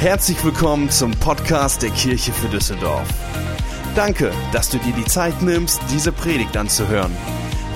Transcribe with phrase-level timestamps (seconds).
[0.00, 3.06] Herzlich willkommen zum Podcast der Kirche für Düsseldorf.
[3.94, 7.14] Danke, dass du dir die Zeit nimmst, diese Predigt anzuhören.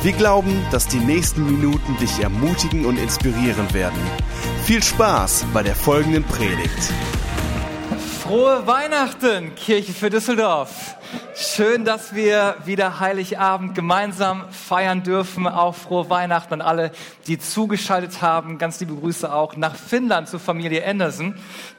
[0.02, 4.00] Wir glauben, dass die nächsten Minuten dich ermutigen und inspirieren werden.
[4.64, 6.94] Viel Spaß bei der folgenden Predigt.
[8.22, 10.96] Frohe Weihnachten, Kirche für Düsseldorf.
[11.36, 15.48] Schön, dass wir wieder Heiligabend gemeinsam feiern dürfen.
[15.48, 16.92] Auch frohe Weihnachten an alle,
[17.26, 18.56] die zugeschaltet haben.
[18.56, 21.34] Ganz liebe Grüße auch nach Finnland zur Familie Anderson,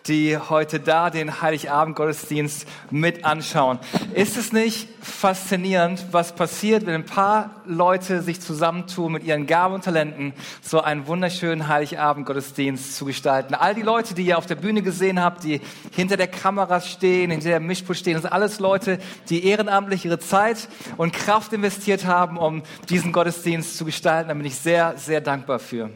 [0.08, 3.80] die heute da den Heiligabend-Gottesdienst mit anschauen.
[4.14, 9.76] Ist es nicht faszinierend, was passiert, wenn ein paar Leute sich zusammentun mit ihren Gaben
[9.76, 13.54] und Talenten, so einen wunderschönen Heiligabend-Gottesdienst zu gestalten?
[13.54, 15.62] All die Leute, die ihr auf der Bühne gesehen habt, die
[15.96, 18.98] hinter der Kamera stehen, hinter der Mischpult stehen, das sind alles Leute,
[19.30, 24.30] die ehrenamtlich ihre Zeit und Kraft investiert haben, um diesen Gottesdienst zu gestalten.
[24.30, 25.92] Da bin ich sehr, sehr dankbar für.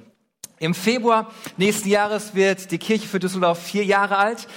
[0.59, 4.47] Im Februar nächsten Jahres wird die Kirche für Düsseldorf vier Jahre alt.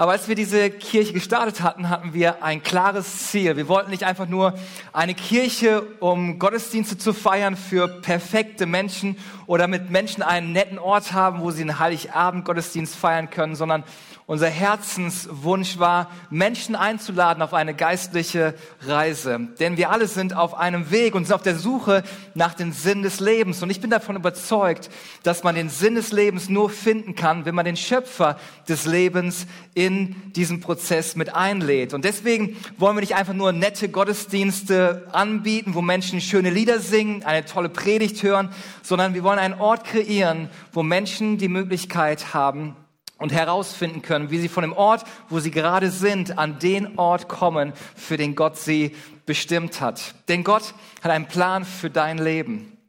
[0.00, 3.58] Aber als wir diese Kirche gestartet hatten, hatten wir ein klares Ziel.
[3.58, 4.54] Wir wollten nicht einfach nur
[4.94, 11.12] eine Kirche, um Gottesdienste zu feiern für perfekte Menschen oder mit Menschen einen netten Ort
[11.12, 13.84] haben, wo sie einen Heiligabend Gottesdienst feiern können, sondern
[14.24, 19.48] unser Herzenswunsch war, Menschen einzuladen auf eine geistliche Reise.
[19.58, 22.04] Denn wir alle sind auf einem Weg und sind auf der Suche
[22.34, 23.60] nach dem Sinn des Lebens.
[23.60, 24.88] Und ich bin davon überzeugt,
[25.24, 29.48] dass man den Sinn des Lebens nur finden kann, wenn man den Schöpfer des Lebens
[29.74, 29.89] in
[30.36, 31.94] diesen Prozess mit einlädt.
[31.94, 37.22] Und deswegen wollen wir nicht einfach nur nette Gottesdienste anbieten, wo Menschen schöne Lieder singen,
[37.24, 38.50] eine tolle Predigt hören,
[38.82, 42.76] sondern wir wollen einen Ort kreieren, wo Menschen die Möglichkeit haben,
[43.20, 47.28] und herausfinden können, wie sie von dem Ort, wo sie gerade sind, an den Ort
[47.28, 50.14] kommen, für den Gott sie bestimmt hat.
[50.28, 52.79] Denn Gott hat einen Plan für dein Leben.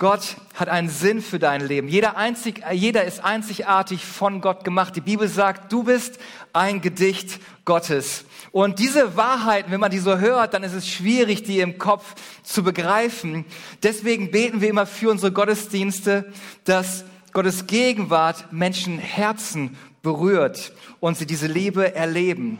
[0.00, 1.86] Gott hat einen Sinn für dein Leben.
[1.86, 4.96] Jeder, einzig, jeder ist einzigartig von Gott gemacht.
[4.96, 6.18] Die Bibel sagt, du bist
[6.54, 8.24] ein Gedicht Gottes.
[8.50, 12.14] Und diese Wahrheiten, wenn man die so hört, dann ist es schwierig, die im Kopf
[12.42, 13.44] zu begreifen.
[13.82, 16.32] Deswegen beten wir immer für unsere Gottesdienste,
[16.64, 22.58] dass Gottes Gegenwart Menschen Herzen berührt und sie diese Liebe erleben.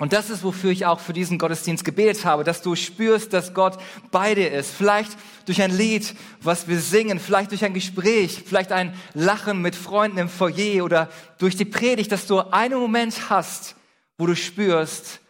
[0.00, 3.52] Und das ist, wofür ich auch für diesen Gottesdienst gebetet habe, dass du spürst, dass
[3.52, 3.76] Gott
[4.10, 4.70] bei dir ist.
[4.70, 9.76] Vielleicht durch ein Lied, was wir singen, vielleicht durch ein Gespräch, vielleicht ein Lachen mit
[9.76, 13.76] Freunden im Foyer oder durch die Predigt, dass du einen Moment hast,
[14.16, 15.20] wo du spürst,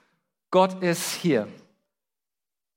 [0.53, 1.49] Gott ist hier.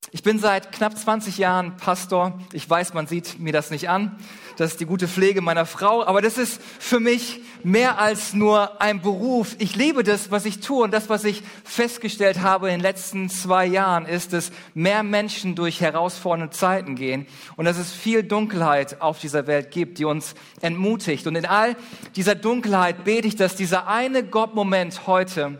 [0.09, 2.39] Ich bin seit knapp 20 Jahren Pastor.
[2.53, 4.17] Ich weiß, man sieht mir das nicht an.
[4.57, 6.05] Das ist die gute Pflege meiner Frau.
[6.05, 9.55] Aber das ist für mich mehr als nur ein Beruf.
[9.59, 10.83] Ich liebe das, was ich tue.
[10.83, 15.55] Und das, was ich festgestellt habe in den letzten zwei Jahren, ist, dass mehr Menschen
[15.55, 17.25] durch herausfordernde Zeiten gehen.
[17.55, 21.25] Und dass es viel Dunkelheit auf dieser Welt gibt, die uns entmutigt.
[21.27, 21.75] Und in all
[22.15, 25.57] dieser Dunkelheit bete ich, dass dieser eine Gottmoment heute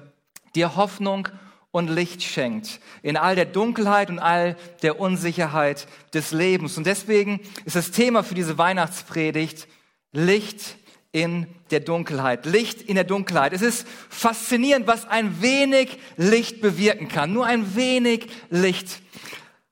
[0.56, 1.30] dir Hoffnung
[1.74, 6.78] und Licht schenkt in all der Dunkelheit und all der Unsicherheit des Lebens.
[6.78, 9.68] Und deswegen ist das Thema für diese Weihnachtspredigt
[10.12, 10.78] Licht
[11.12, 12.46] in der Dunkelheit.
[12.46, 13.54] Licht in der Dunkelheit.
[13.54, 17.34] Es ist faszinierend, was ein wenig Licht bewirken kann.
[17.34, 19.02] Nur ein wenig Licht.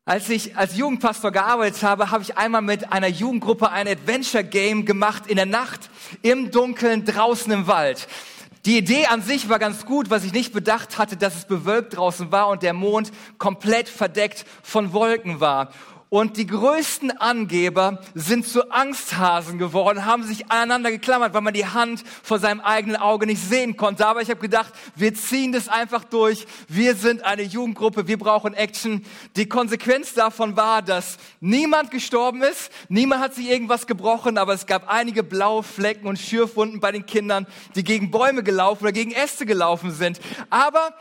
[0.03, 4.85] Als ich als Jugendpastor gearbeitet habe, habe ich einmal mit einer Jugendgruppe ein Adventure Game
[4.85, 5.91] gemacht in der Nacht
[6.23, 8.07] im Dunkeln draußen im Wald.
[8.65, 11.97] Die Idee an sich war ganz gut, was ich nicht bedacht hatte, dass es bewölkt
[11.97, 15.71] draußen war und der Mond komplett verdeckt von Wolken war.
[16.13, 21.65] Und die größten Angeber sind zu Angsthasen geworden, haben sich aneinander geklammert, weil man die
[21.65, 24.05] Hand vor seinem eigenen Auge nicht sehen konnte.
[24.05, 26.45] Aber ich habe gedacht, wir ziehen das einfach durch.
[26.67, 29.05] Wir sind eine Jugendgruppe, wir brauchen Action.
[29.37, 34.65] Die Konsequenz davon war, dass niemand gestorben ist, niemand hat sich irgendwas gebrochen, aber es
[34.65, 39.11] gab einige blaue Flecken und Schürfwunden bei den Kindern, die gegen Bäume gelaufen oder gegen
[39.11, 40.19] Äste gelaufen sind.
[40.49, 40.93] Aber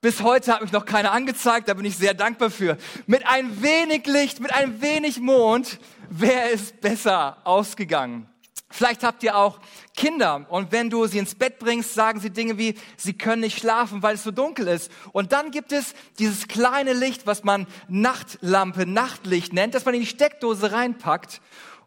[0.00, 2.76] bis heute hat mich noch keiner angezeigt, da bin ich sehr dankbar für.
[3.06, 5.78] Mit ein wenig Licht, mit ein wenig Mond
[6.10, 8.28] wäre es besser ausgegangen.
[8.68, 9.60] Vielleicht habt ihr auch
[9.96, 13.58] Kinder und wenn du sie ins Bett bringst, sagen sie Dinge wie, sie können nicht
[13.58, 14.90] schlafen, weil es so dunkel ist.
[15.12, 20.00] Und dann gibt es dieses kleine Licht, was man Nachtlampe, Nachtlicht nennt, das man in
[20.00, 21.40] die Steckdose reinpackt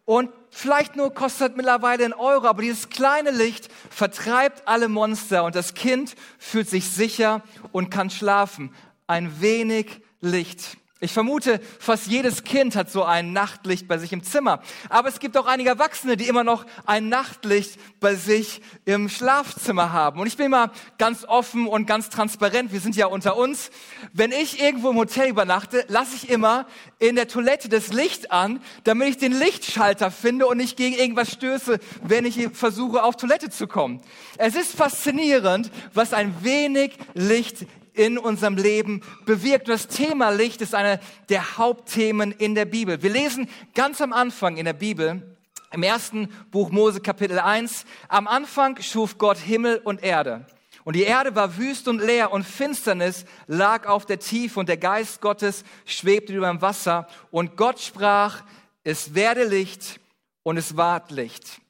[0.06, 5.56] und vielleicht nur kostet mittlerweile einen Euro, aber dieses kleine Licht vertreibt alle Monster und
[5.56, 8.74] das Kind fühlt sich sicher und kann schlafen.
[9.07, 10.79] Ein wenig Licht.
[11.01, 14.62] Ich vermute, fast jedes Kind hat so ein Nachtlicht bei sich im Zimmer.
[14.90, 19.94] Aber es gibt auch einige Erwachsene, die immer noch ein Nachtlicht bei sich im Schlafzimmer
[19.94, 20.19] haben.
[20.19, 22.74] Und ich bin mal ganz offen und ganz transparent.
[22.74, 23.72] Wir sind ja unter uns.
[24.12, 26.68] Wenn ich irgendwo im Hotel übernachte, lasse ich immer
[27.00, 31.31] in der Toilette das Licht an, damit ich den Lichtschalter finde und nicht gegen irgendwas
[31.31, 34.02] stöße, wenn ich versuche, auf Toilette zu kommen.
[34.38, 39.68] Es ist faszinierend, was ein wenig Licht in unserem Leben bewirkt.
[39.68, 41.00] Das Thema Licht ist eine
[41.30, 43.02] der Hauptthemen in der Bibel.
[43.02, 45.38] Wir lesen ganz am Anfang in der Bibel,
[45.72, 50.46] im ersten Buch Mose Kapitel 1, am Anfang schuf Gott Himmel und Erde.
[50.84, 54.78] Und die Erde war wüst und leer und Finsternis lag auf der Tiefe und der
[54.78, 57.08] Geist Gottes schwebte über dem Wasser.
[57.30, 58.44] Und Gott sprach,
[58.84, 60.00] es werde Licht
[60.42, 61.62] und es ward Licht.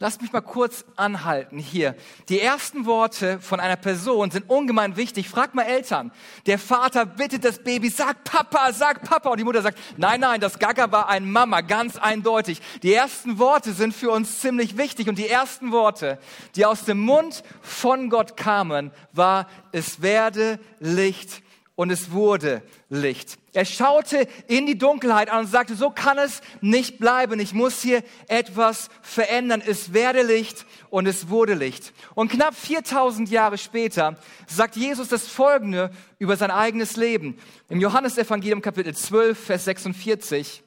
[0.00, 1.96] Lasst mich mal kurz anhalten hier.
[2.28, 5.28] Die ersten Worte von einer Person sind ungemein wichtig.
[5.28, 6.12] Frag mal Eltern.
[6.46, 9.28] Der Vater bittet das Baby, sag Papa, sag Papa.
[9.28, 12.60] Und die Mutter sagt, nein, nein, das Gaga war ein Mama, ganz eindeutig.
[12.84, 15.08] Die ersten Worte sind für uns ziemlich wichtig.
[15.08, 16.20] Und die ersten Worte,
[16.54, 21.42] die aus dem Mund von Gott kamen, war, es werde Licht
[21.78, 23.38] und es wurde Licht.
[23.52, 27.38] Er schaute in die Dunkelheit an und sagte, so kann es nicht bleiben.
[27.38, 29.62] Ich muss hier etwas verändern.
[29.64, 31.92] Es werde Licht und es wurde Licht.
[32.16, 37.38] Und knapp 4000 Jahre später sagt Jesus das Folgende über sein eigenes Leben.
[37.68, 40.64] Im Johannesevangelium Kapitel 12, Vers 46.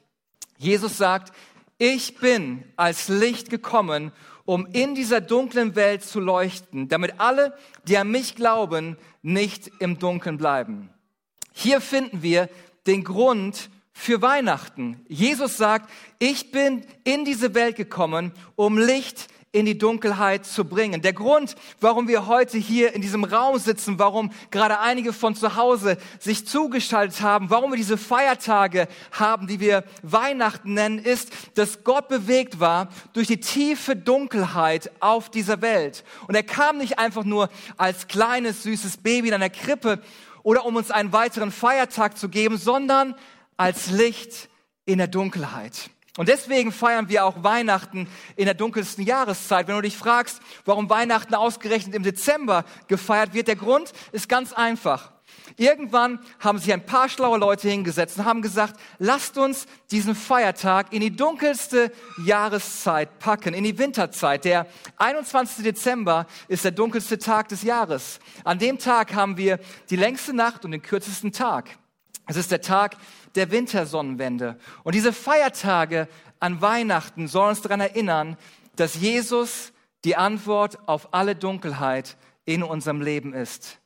[0.56, 1.34] Jesus sagt,
[1.76, 4.12] ich bin als Licht gekommen,
[4.46, 7.54] um in dieser dunklen Welt zu leuchten, damit alle,
[7.86, 10.88] die an mich glauben, nicht im Dunkeln bleiben.
[11.52, 12.48] Hier finden wir
[12.86, 15.04] den Grund für Weihnachten.
[15.08, 21.02] Jesus sagt, ich bin in diese Welt gekommen, um Licht in die Dunkelheit zu bringen.
[21.02, 25.56] Der Grund, warum wir heute hier in diesem Raum sitzen, warum gerade einige von zu
[25.56, 31.84] Hause sich zugeschaltet haben, warum wir diese Feiertage haben, die wir Weihnachten nennen, ist, dass
[31.84, 36.02] Gott bewegt war durch die tiefe Dunkelheit auf dieser Welt.
[36.26, 40.00] Und er kam nicht einfach nur als kleines, süßes Baby in einer Krippe
[40.42, 43.14] oder um uns einen weiteren Feiertag zu geben, sondern
[43.56, 44.48] als Licht
[44.84, 45.90] in der Dunkelheit.
[46.18, 48.06] Und deswegen feiern wir auch Weihnachten
[48.36, 49.66] in der dunkelsten Jahreszeit.
[49.66, 54.52] Wenn du dich fragst, warum Weihnachten ausgerechnet im Dezember gefeiert wird, der Grund ist ganz
[54.52, 55.12] einfach.
[55.56, 60.92] Irgendwann haben sich ein paar schlaue Leute hingesetzt und haben gesagt, lasst uns diesen Feiertag
[60.92, 61.92] in die dunkelste
[62.24, 64.44] Jahreszeit packen, in die Winterzeit.
[64.44, 65.64] Der 21.
[65.64, 68.18] Dezember ist der dunkelste Tag des Jahres.
[68.44, 69.58] An dem Tag haben wir
[69.90, 71.78] die längste Nacht und den kürzesten Tag.
[72.26, 72.96] Es ist der Tag
[73.34, 74.58] der Wintersonnenwende.
[74.84, 76.08] Und diese Feiertage
[76.40, 78.36] an Weihnachten sollen uns daran erinnern,
[78.76, 79.72] dass Jesus
[80.04, 83.78] die Antwort auf alle Dunkelheit in unserem Leben ist.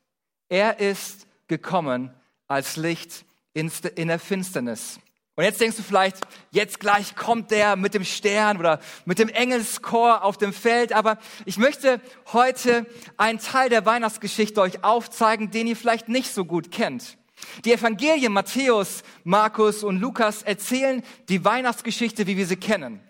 [0.49, 2.12] Er ist gekommen
[2.48, 5.00] als Licht in der Finsternis.
[5.37, 6.16] Und jetzt denkst du vielleicht,
[6.50, 10.94] jetzt gleich kommt der mit dem Stern oder mit dem Engelschor auf dem Feld.
[10.94, 12.00] Aber ich möchte
[12.32, 12.87] heute
[13.19, 17.19] einen Teil der Weihnachtsgeschichte euch aufzeigen, den ihr vielleicht nicht so gut kennt.
[17.66, 23.00] Die Evangelien Matthäus, Markus und Lukas erzählen die Weihnachtsgeschichte, wie wir sie kennen.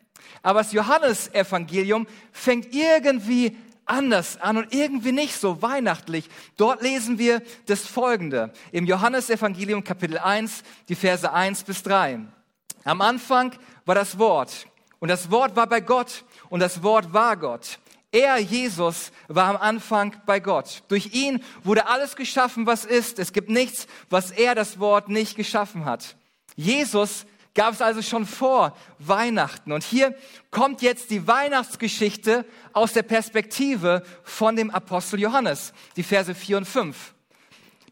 [0.42, 3.56] Aber das Johannesevangelium fängt irgendwie
[3.86, 6.28] anders an und irgendwie nicht so weihnachtlich.
[6.56, 12.20] Dort lesen wir das Folgende im Johannesevangelium Kapitel 1, die Verse 1 bis 3.
[12.84, 13.52] Am Anfang
[13.84, 14.66] war das Wort
[14.98, 17.78] und das Wort war bei Gott und das Wort war Gott.
[18.12, 20.82] Er, Jesus, war am Anfang bei Gott.
[20.88, 23.18] Durch ihn wurde alles geschaffen, was ist.
[23.18, 26.16] Es gibt nichts, was er, das Wort, nicht geschaffen hat.
[26.54, 29.72] Jesus gab es also schon vor Weihnachten.
[29.72, 30.14] Und hier
[30.52, 36.64] kommt jetzt die Weihnachtsgeschichte aus der Perspektive von dem Apostel Johannes, die Verse 4 und
[36.66, 37.14] 5.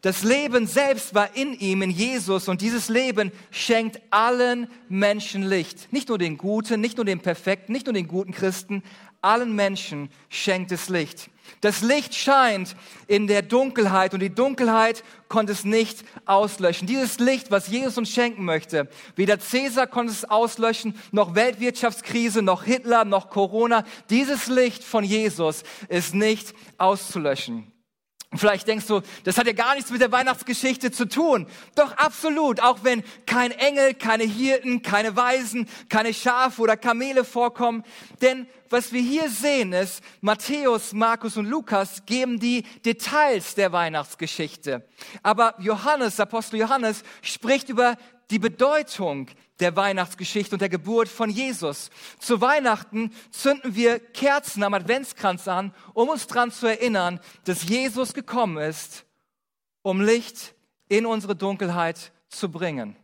[0.01, 5.91] Das Leben selbst war in ihm, in Jesus, und dieses Leben schenkt allen Menschen Licht.
[5.91, 8.83] Nicht nur den Guten, nicht nur den Perfekten, nicht nur den guten Christen,
[9.21, 11.31] allen Menschen schenkt es Licht.
[11.61, 12.75] Das Licht scheint
[13.07, 16.87] in der Dunkelheit und die Dunkelheit konnte es nicht auslöschen.
[16.87, 22.63] Dieses Licht, was Jesus uns schenken möchte, weder Cäsar konnte es auslöschen, noch Weltwirtschaftskrise, noch
[22.63, 23.83] Hitler, noch Corona.
[24.09, 27.71] Dieses Licht von Jesus ist nicht auszulöschen.
[28.35, 31.47] Und vielleicht denkst du, das hat ja gar nichts mit der Weihnachtsgeschichte zu tun.
[31.75, 37.83] Doch absolut, auch wenn kein Engel, keine Hirten, keine Weisen, keine Schafe oder Kamele vorkommen.
[38.21, 44.87] Denn was wir hier sehen ist, Matthäus, Markus und Lukas geben die Details der Weihnachtsgeschichte.
[45.23, 47.97] Aber Johannes, Apostel Johannes, spricht über
[48.31, 49.27] die Bedeutung
[49.59, 51.89] der Weihnachtsgeschichte und der Geburt von Jesus.
[52.19, 58.13] Zu Weihnachten zünden wir Kerzen am Adventskranz an, um uns daran zu erinnern, dass Jesus
[58.13, 59.05] gekommen ist,
[59.81, 60.55] um Licht
[60.89, 62.95] in unsere Dunkelheit zu bringen.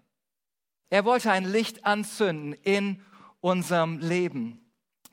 [0.90, 3.02] Er wollte ein Licht anzünden in
[3.40, 4.61] unserem Leben.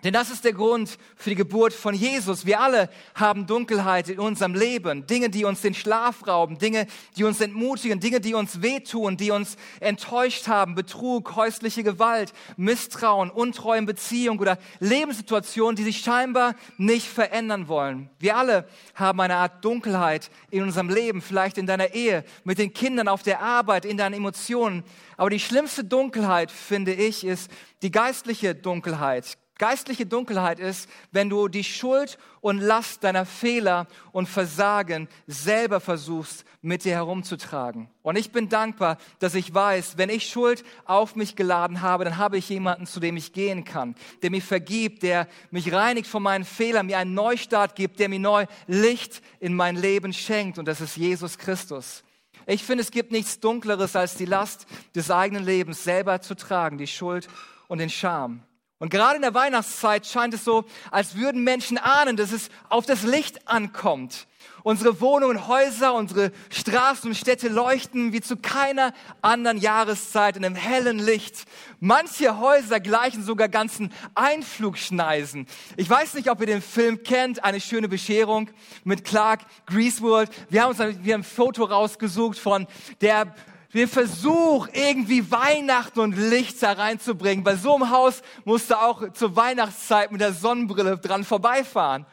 [0.04, 2.46] Denn das ist der Grund für die Geburt von Jesus.
[2.46, 5.08] Wir alle haben Dunkelheit in unserem Leben.
[5.08, 6.86] Dinge, die uns den Schlaf rauben, Dinge,
[7.16, 10.76] die uns entmutigen, Dinge, die uns wehtun, die uns enttäuscht haben.
[10.76, 18.08] Betrug, häusliche Gewalt, Misstrauen, Untreue in Beziehung oder Lebenssituationen, die sich scheinbar nicht verändern wollen.
[18.20, 22.72] Wir alle haben eine Art Dunkelheit in unserem Leben, vielleicht in deiner Ehe, mit den
[22.72, 24.84] Kindern auf der Arbeit, in deinen Emotionen.
[25.16, 27.50] Aber die schlimmste Dunkelheit, finde ich, ist
[27.82, 34.28] die geistliche Dunkelheit Geistliche Dunkelheit ist, wenn du die Schuld und Last deiner Fehler und
[34.28, 37.90] Versagen selber versuchst, mit dir herumzutragen.
[38.02, 42.18] Und ich bin dankbar, dass ich weiß, wenn ich Schuld auf mich geladen habe, dann
[42.18, 46.22] habe ich jemanden, zu dem ich gehen kann, der mir vergibt, der mich reinigt von
[46.22, 50.58] meinen Fehlern, mir einen Neustart gibt, der mir neu Licht in mein Leben schenkt.
[50.58, 52.04] Und das ist Jesus Christus.
[52.46, 56.78] Ich finde, es gibt nichts Dunkleres, als die Last des eigenen Lebens selber zu tragen,
[56.78, 57.28] die Schuld
[57.66, 58.42] und den Scham.
[58.78, 62.86] Und gerade in der Weihnachtszeit scheint es so, als würden Menschen ahnen, dass es auf
[62.86, 64.28] das Licht ankommt.
[64.62, 68.92] Unsere Wohnungen, Häuser, unsere Straßen und Städte leuchten wie zu keiner
[69.22, 71.44] anderen Jahreszeit in einem hellen Licht.
[71.80, 75.46] Manche Häuser gleichen sogar ganzen Einflugschneisen.
[75.76, 78.50] Ich weiß nicht, ob ihr den Film kennt, eine schöne Bescherung
[78.84, 80.28] mit Clark Greasewood.
[80.50, 82.66] Wir haben uns ein, Foto rausgesucht von
[83.00, 83.34] der
[83.74, 87.44] den Versuch, irgendwie Weihnachten und Licht da reinzubringen.
[87.44, 92.06] Bei so einem Haus musst du auch zur Weihnachtszeit mit der Sonnenbrille dran vorbeifahren.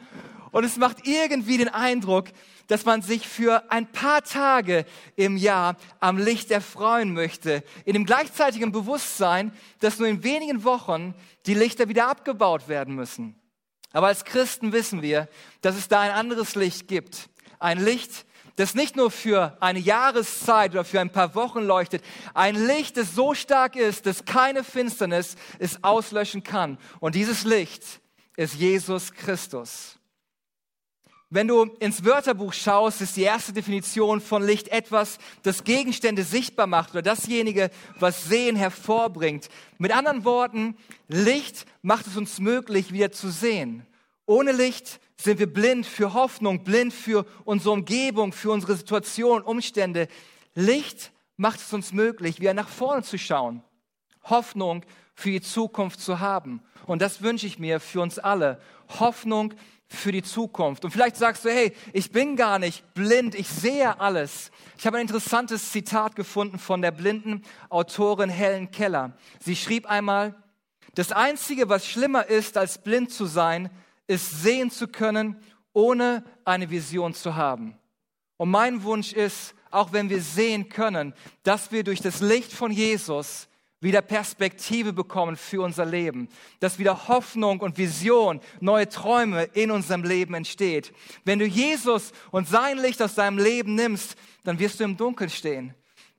[0.52, 2.26] Und es macht irgendwie den Eindruck,
[2.66, 4.84] dass man sich für ein paar Tage
[5.14, 11.14] im Jahr am Licht erfreuen möchte, in dem gleichzeitigen Bewusstsein, dass nur in wenigen Wochen
[11.46, 13.40] die Lichter wieder abgebaut werden müssen.
[13.92, 15.28] Aber als Christen wissen wir,
[15.62, 17.30] dass es da ein anderes Licht gibt.
[17.58, 18.25] Ein Licht,
[18.56, 22.02] das nicht nur für eine Jahreszeit oder für ein paar Wochen leuchtet,
[22.34, 26.78] ein Licht, das so stark ist, dass keine Finsternis es auslöschen kann.
[27.00, 27.82] Und dieses Licht
[28.36, 29.98] ist Jesus Christus.
[31.28, 36.68] Wenn du ins Wörterbuch schaust, ist die erste Definition von Licht etwas, das Gegenstände sichtbar
[36.68, 39.48] macht oder dasjenige, was Sehen hervorbringt.
[39.76, 40.76] Mit anderen Worten,
[41.08, 43.84] Licht macht es uns möglich, wieder zu sehen.
[44.26, 50.08] Ohne Licht sind wir blind für Hoffnung, blind für unsere Umgebung, für unsere Situation, Umstände.
[50.54, 53.62] Licht macht es uns möglich, wieder nach vorne zu schauen,
[54.24, 56.60] Hoffnung für die Zukunft zu haben.
[56.86, 58.60] Und das wünsche ich mir für uns alle.
[59.00, 59.54] Hoffnung
[59.88, 60.84] für die Zukunft.
[60.84, 64.50] Und vielleicht sagst du, hey, ich bin gar nicht blind, ich sehe alles.
[64.76, 69.16] Ich habe ein interessantes Zitat gefunden von der blinden Autorin Helen Keller.
[69.40, 70.34] Sie schrieb einmal,
[70.94, 73.70] das Einzige, was schlimmer ist, als blind zu sein,
[74.06, 75.36] ist sehen zu können,
[75.72, 77.78] ohne eine Vision zu haben.
[78.36, 82.70] Und mein Wunsch ist, auch wenn wir sehen können, dass wir durch das Licht von
[82.70, 83.48] Jesus
[83.80, 86.28] wieder Perspektive bekommen für unser Leben,
[86.60, 90.92] dass wieder Hoffnung und Vision, neue Träume in unserem Leben entsteht.
[91.24, 95.30] Wenn du Jesus und sein Licht aus deinem Leben nimmst, dann wirst du im Dunkeln
[95.30, 95.74] stehen.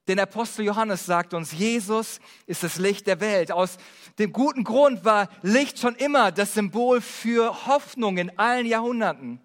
[0.07, 3.51] Denn Apostel Johannes sagt uns, Jesus ist das Licht der Welt.
[3.51, 3.77] Aus
[4.19, 9.41] dem guten Grund war Licht schon immer das Symbol für Hoffnung in allen Jahrhunderten.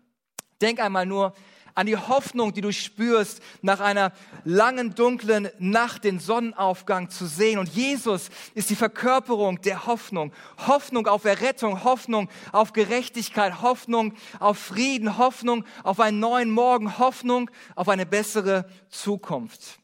[0.60, 1.34] Denk einmal nur
[1.74, 4.12] an die Hoffnung, die du spürst, nach einer
[4.44, 7.58] langen, dunklen Nacht den Sonnenaufgang zu sehen.
[7.58, 10.32] Und Jesus ist die Verkörperung der Hoffnung.
[10.66, 17.50] Hoffnung auf Errettung, Hoffnung auf Gerechtigkeit, Hoffnung auf Frieden, Hoffnung auf einen neuen Morgen, Hoffnung
[17.74, 19.81] auf eine bessere Zukunft.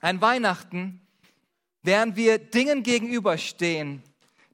[0.00, 1.00] Ein Weihnachten,
[1.82, 4.02] während wir Dingen gegenüberstehen,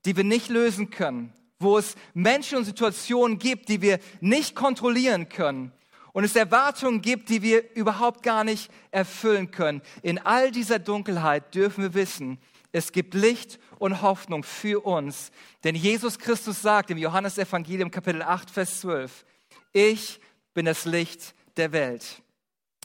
[0.04, 5.28] die wir nicht lösen können, wo es Menschen und Situationen gibt, die wir nicht kontrollieren
[5.28, 5.72] können
[6.14, 9.82] und es Erwartungen gibt, die wir überhaupt gar nicht erfüllen können.
[10.02, 12.38] In all dieser Dunkelheit dürfen wir wissen,
[12.70, 15.30] es gibt Licht und Hoffnung für uns.
[15.64, 19.24] Denn Jesus Christus sagt im Johannesevangelium Kapitel 8, Vers 12,
[19.72, 20.20] ich
[20.54, 22.22] bin das Licht der Welt.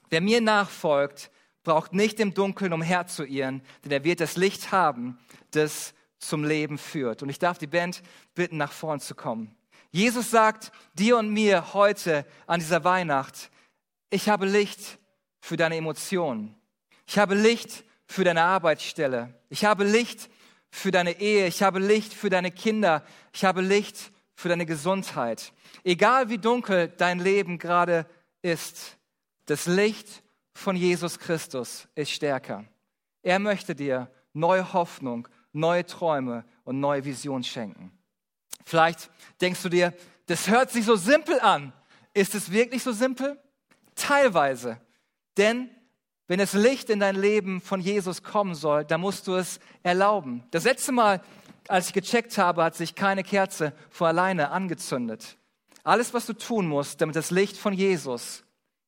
[0.10, 1.32] Wer mir nachfolgt,
[1.63, 5.20] braucht nicht im Dunkeln umherzuirren, denn er wird das Licht haben,
[5.51, 7.24] das zum Leben führt.
[7.24, 8.01] Und ich darf die Band
[8.36, 9.56] bitten, nach vorn zu kommen.
[9.92, 13.50] Jesus sagt dir und mir heute an dieser Weihnacht,
[14.10, 15.00] ich habe Licht
[15.39, 16.56] für deine Emotionen.
[17.08, 19.34] Ich habe Licht für deine Arbeitsstelle.
[19.50, 20.30] Ich habe Licht
[20.72, 21.48] für deine Ehe.
[21.48, 23.04] Ich habe Licht für deine Kinder.
[23.34, 25.54] Ich habe Licht für deine Gesundheit.
[25.84, 28.06] Egal wie dunkel dein Leben gerade
[28.42, 28.98] ist,
[29.46, 32.65] das Licht von Jesus Christus ist stärker.
[33.22, 37.91] Er möchte dir neue Hoffnung, neue Träume und neue Visionen schenken.
[38.65, 39.10] Vielleicht
[39.41, 39.94] denkst du dir,
[40.27, 41.74] das hört sich so simpel an.
[42.13, 43.41] Ist es wirklich so simpel?
[43.96, 44.79] Teilweise.
[45.38, 45.70] Denn
[46.29, 50.44] Wenn das Licht in dein Leben von Jesus kommen soll, dann musst du es erlauben.
[50.51, 51.24] Das letzte Mal,
[51.68, 55.38] als ich gecheckt habe, hat sich keine Kerze vor alleine angezündet.
[55.84, 58.44] Alles, was du tun musst, damit das Licht von Jesus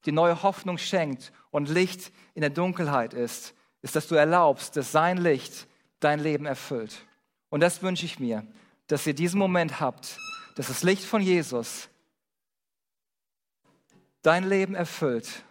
[0.05, 4.91] die neue Hoffnung schenkt und Licht in der Dunkelheit ist, ist, dass du erlaubst, dass
[4.91, 5.67] sein Licht
[5.99, 7.05] dein Leben erfüllt.
[7.49, 8.45] Und das wünsche ich mir,
[8.87, 10.17] dass ihr diesen Moment habt,
[10.55, 11.89] dass das Licht von Jesus
[14.21, 15.43] dein Leben erfüllt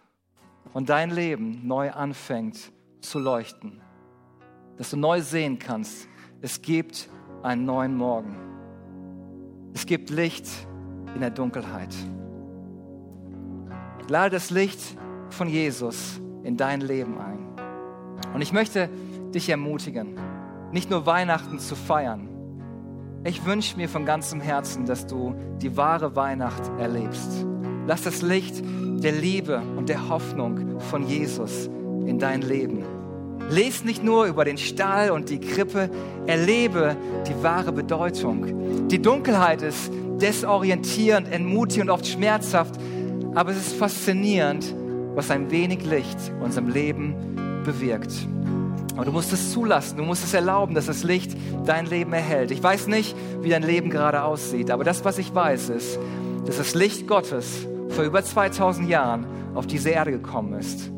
[0.72, 3.80] und dein Leben neu anfängt zu leuchten.
[4.76, 6.08] Dass du neu sehen kannst,
[6.40, 7.10] es gibt
[7.42, 8.36] einen neuen Morgen.
[9.74, 10.46] Es gibt Licht
[11.14, 11.94] in der Dunkelheit.
[14.08, 14.96] Lade das Licht
[15.32, 17.46] von Jesus in dein Leben ein.
[18.34, 18.88] Und ich möchte
[19.34, 20.18] dich ermutigen,
[20.72, 22.28] nicht nur Weihnachten zu feiern.
[23.24, 27.44] Ich wünsche mir von ganzem Herzen, dass du die wahre Weihnacht erlebst.
[27.86, 28.62] Lass das Licht
[29.02, 31.66] der Liebe und der Hoffnung von Jesus
[32.06, 32.84] in dein Leben.
[33.50, 35.90] Lies nicht nur über den Stall und die Krippe,
[36.26, 36.96] erlebe
[37.26, 38.88] die wahre Bedeutung.
[38.88, 42.76] Die Dunkelheit ist desorientierend, entmutigend oft schmerzhaft,
[43.34, 44.74] aber es ist faszinierend,
[45.14, 48.12] was ein wenig Licht in unserem Leben bewirkt.
[48.96, 52.50] Aber du musst es zulassen, du musst es erlauben, dass das Licht dein Leben erhält.
[52.50, 55.98] Ich weiß nicht, wie dein Leben gerade aussieht, aber das, was ich weiß, ist,
[56.46, 60.90] dass das Licht Gottes vor über 2000 Jahren auf diese Erde gekommen ist,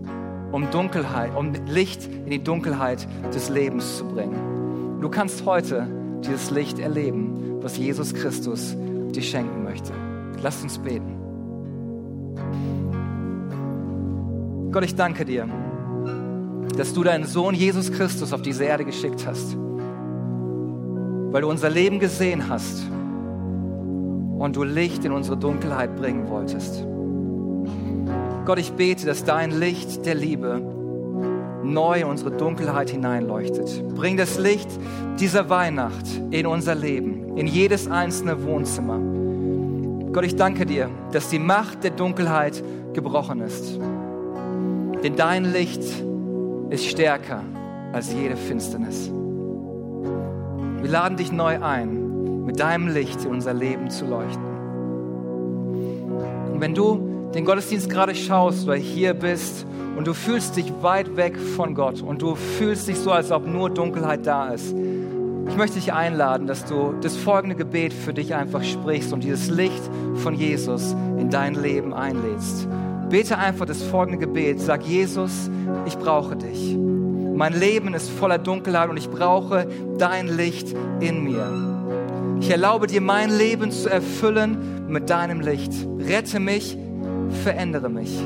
[0.51, 4.99] um Dunkelheit, um Licht in die Dunkelheit des Lebens zu bringen.
[5.01, 5.87] Du kannst heute
[6.25, 8.77] dieses Licht erleben, was Jesus Christus
[9.13, 9.93] dir schenken möchte.
[10.43, 11.22] Lass uns beten.
[14.73, 15.47] Gott, ich danke dir,
[16.79, 19.55] dass du deinen Sohn Jesus Christus auf diese Erde geschickt hast,
[21.31, 22.83] weil du unser Leben gesehen hast
[24.39, 26.87] und du Licht in unsere Dunkelheit bringen wolltest.
[28.47, 30.63] Gott, ich bete, dass dein Licht der Liebe
[31.63, 33.95] neu in unsere Dunkelheit hineinleuchtet.
[33.95, 34.71] Bring das Licht
[35.21, 38.99] dieser Weihnacht in unser Leben, in jedes einzelne Wohnzimmer.
[40.15, 42.65] Gott, ich danke dir, dass die Macht der Dunkelheit
[42.95, 43.79] gebrochen ist.
[45.03, 45.83] Denn dein Licht
[46.71, 47.43] ist stärker
[47.93, 49.11] als jede Finsternis.
[50.81, 54.45] Wir laden dich neu ein, mit deinem Licht in unser Leben zu leuchten.
[56.53, 61.17] Und wenn du den Gottesdienst gerade schaust oder hier bist und du fühlst dich weit
[61.17, 64.75] weg von Gott und du fühlst dich so, als ob nur Dunkelheit da ist,
[65.49, 69.51] ich möchte dich einladen, dass du das folgende Gebet für dich einfach sprichst und dieses
[69.51, 69.83] Licht
[70.17, 72.69] von Jesus in dein Leben einlädst.
[73.13, 74.59] Bete einfach das folgende Gebet.
[74.59, 75.51] Sag, Jesus,
[75.85, 76.75] ich brauche dich.
[76.79, 82.39] Mein Leben ist voller Dunkelheit und ich brauche dein Licht in mir.
[82.41, 85.75] Ich erlaube dir, mein Leben zu erfüllen mit deinem Licht.
[85.99, 86.79] Rette mich,
[87.45, 88.19] verändere mich.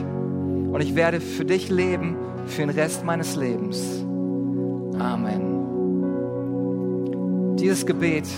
[0.70, 2.14] Und ich werde für dich leben,
[2.46, 4.05] für den Rest meines Lebens.
[5.01, 5.57] Amen.
[7.59, 8.29] Dieses Gebet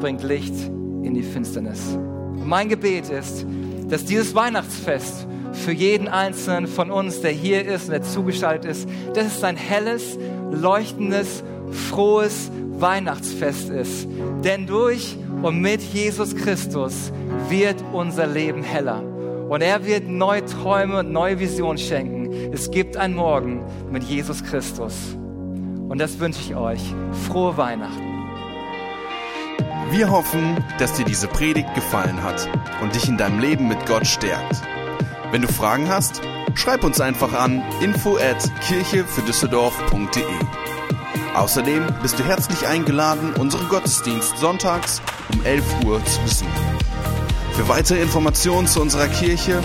[0.00, 0.56] bringt Licht
[1.02, 1.96] in die Finsternis.
[2.44, 3.46] Mein Gebet ist,
[3.88, 8.88] dass dieses Weihnachtsfest für jeden Einzelnen von uns, der hier ist und der zugeschaltet ist,
[9.14, 10.18] dass es ein helles,
[10.50, 14.08] leuchtendes, frohes Weihnachtsfest ist.
[14.42, 17.12] Denn durch und mit Jesus Christus
[17.48, 19.02] wird unser Leben heller.
[19.48, 22.32] Und er wird neue Träume und neue Visionen schenken.
[22.52, 24.94] Es gibt einen Morgen mit Jesus Christus.
[25.88, 26.80] Und das wünsche ich euch.
[27.28, 28.13] Frohe Weihnachten.
[29.90, 32.48] Wir hoffen, dass dir diese Predigt gefallen hat
[32.82, 34.62] und dich in deinem Leben mit Gott stärkt.
[35.30, 36.20] Wenn du Fragen hast,
[36.54, 40.24] schreib uns einfach an info at kirchefürdüsseldorf.de.
[41.34, 45.00] Außerdem bist du herzlich eingeladen, unseren Gottesdienst sonntags
[45.32, 46.52] um 11 Uhr zu besuchen.
[47.52, 49.62] Für weitere Informationen zu unserer Kirche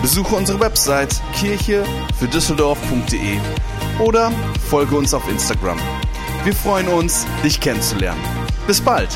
[0.00, 3.38] besuche unsere Website kirchefürdüsseldorf.de
[4.00, 4.32] oder
[4.68, 5.78] folge uns auf Instagram.
[6.44, 8.20] Wir freuen uns, dich kennenzulernen.
[8.66, 9.10] Bis bald!